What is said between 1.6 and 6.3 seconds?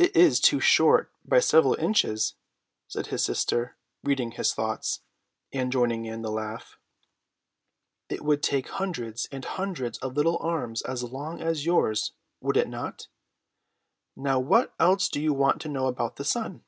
inches," said his sister, reading his thoughts, and joining in